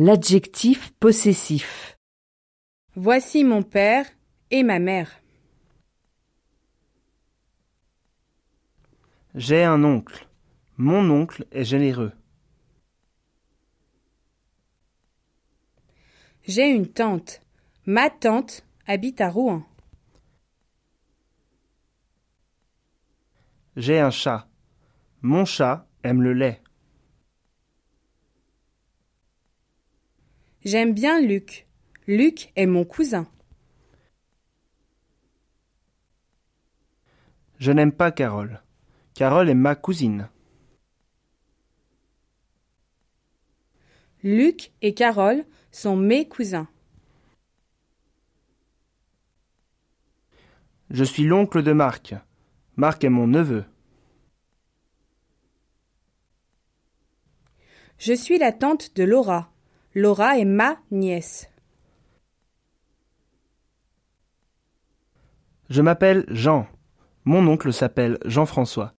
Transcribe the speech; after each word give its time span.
L'adjectif 0.00 0.92
possessif. 1.00 1.98
Voici 2.94 3.42
mon 3.42 3.64
père 3.64 4.06
et 4.52 4.62
ma 4.62 4.78
mère. 4.78 5.10
J'ai 9.34 9.64
un 9.64 9.82
oncle. 9.82 10.28
Mon 10.76 11.10
oncle 11.10 11.48
est 11.50 11.64
généreux. 11.64 12.12
J'ai 16.44 16.68
une 16.68 16.86
tante. 16.86 17.40
Ma 17.84 18.08
tante 18.08 18.64
habite 18.86 19.20
à 19.20 19.28
Rouen. 19.28 19.66
J'ai 23.74 23.98
un 23.98 24.12
chat. 24.12 24.48
Mon 25.22 25.44
chat 25.44 25.88
aime 26.04 26.22
le 26.22 26.34
lait. 26.34 26.62
J'aime 30.70 30.92
bien 30.92 31.18
Luc. 31.18 31.66
Luc 32.06 32.52
est 32.54 32.66
mon 32.66 32.84
cousin. 32.84 33.26
Je 37.56 37.72
n'aime 37.72 37.90
pas 37.90 38.12
Carole. 38.12 38.62
Carole 39.14 39.48
est 39.48 39.54
ma 39.54 39.74
cousine. 39.74 40.28
Luc 44.22 44.72
et 44.82 44.92
Carole 44.92 45.46
sont 45.72 45.96
mes 45.96 46.28
cousins. 46.28 46.68
Je 50.90 51.04
suis 51.04 51.24
l'oncle 51.24 51.62
de 51.62 51.72
Marc. 51.72 52.14
Marc 52.76 53.04
est 53.04 53.08
mon 53.08 53.26
neveu. 53.26 53.64
Je 57.96 58.12
suis 58.12 58.36
la 58.36 58.52
tante 58.52 58.94
de 58.96 59.04
Laura. 59.04 59.50
Laura 59.98 60.38
est 60.38 60.44
ma 60.44 60.76
nièce. 60.92 61.50
Je 65.70 65.82
m'appelle 65.82 66.24
Jean. 66.28 66.68
Mon 67.24 67.44
oncle 67.48 67.72
s'appelle 67.72 68.16
Jean-François. 68.24 68.94